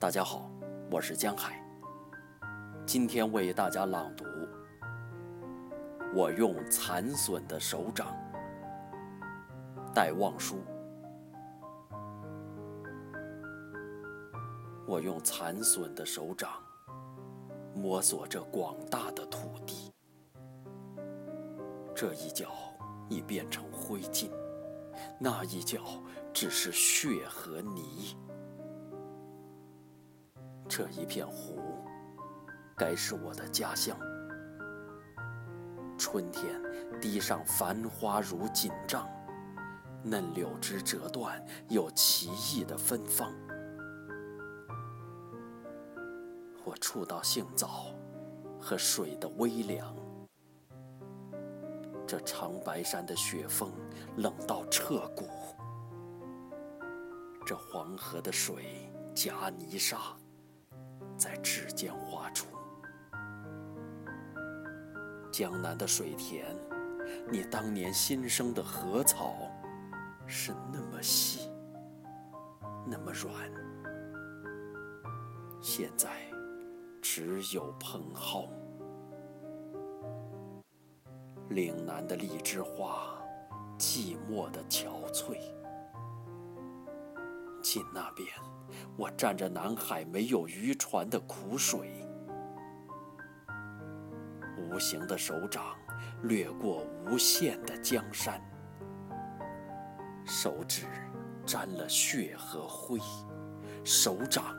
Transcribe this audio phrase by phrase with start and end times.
[0.00, 0.48] 大家好，
[0.92, 1.60] 我是江海。
[2.86, 4.24] 今天为大家朗读。
[6.14, 8.16] 我用残损的手掌，
[9.92, 10.62] 戴望舒。
[14.86, 16.48] 我用残损的手掌，
[17.74, 19.92] 摸索着广大的土地。
[21.92, 22.52] 这一脚
[23.08, 24.30] 已变成灰烬，
[25.18, 25.80] 那一脚
[26.32, 28.16] 只是血和泥。
[30.68, 31.58] 这一片湖，
[32.76, 33.98] 该是我的家乡。
[35.96, 36.60] 春天，
[37.00, 39.08] 地上繁花如锦帐，
[40.04, 43.32] 嫩柳枝折断，有奇异的芬芳。
[46.64, 47.86] 我触到杏枣
[48.60, 49.96] 和水的微凉。
[52.06, 53.72] 这长白山的雪峰
[54.16, 55.28] 冷到彻骨，
[57.44, 59.98] 这黄河的水夹泥沙。
[61.18, 62.46] 在指尖画出
[65.32, 66.46] 江南的水田，
[67.28, 69.34] 你当年新生的禾草
[70.26, 71.50] 是那么细，
[72.86, 73.34] 那么软，
[75.60, 76.08] 现在
[77.02, 78.48] 只有蓬蒿。
[81.50, 83.18] 岭南的荔枝花，
[83.78, 85.57] 寂寞的憔悴。
[87.70, 88.26] 近那边。
[88.96, 92.02] 我蘸着南海没有渔船的苦水，
[94.56, 95.76] 无形的手掌
[96.22, 98.40] 掠过无限的江山，
[100.24, 100.86] 手指
[101.44, 102.98] 沾了血和灰，
[103.84, 104.56] 手掌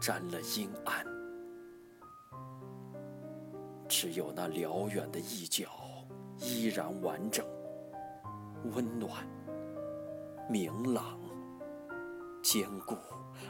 [0.00, 1.04] 沾了阴暗，
[3.88, 5.68] 只有那辽远的一角
[6.38, 7.44] 依然完整、
[8.74, 9.26] 温暖、
[10.48, 11.25] 明朗。
[12.46, 12.96] 坚固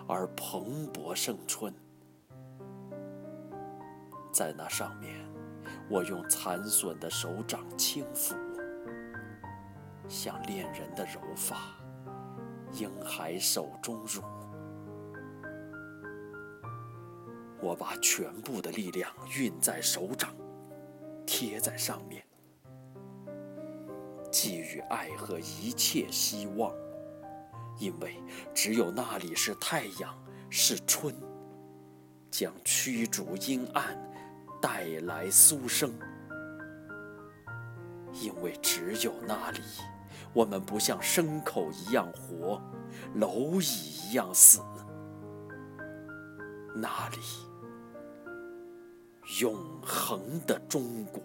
[0.08, 1.70] 而蓬勃盛春，
[4.32, 5.14] 在那上面，
[5.90, 8.34] 我用残损的手掌轻抚，
[10.08, 11.58] 像恋人的柔发，
[12.72, 14.22] 婴孩手中乳。
[17.60, 20.34] 我把全部的力量运在手掌，
[21.26, 22.24] 贴在上面，
[24.32, 26.72] 寄予爱和一切希望。
[27.78, 28.22] 因为
[28.54, 30.14] 只有那里是太阳，
[30.48, 31.14] 是春，
[32.30, 33.96] 将驱逐阴暗，
[34.60, 35.92] 带来苏生。
[38.12, 39.60] 因为只有那里，
[40.32, 42.60] 我们不像牲口一样活，
[43.14, 44.60] 蝼蚁一样死。
[46.74, 47.18] 那里，
[49.40, 51.22] 永恒的中国。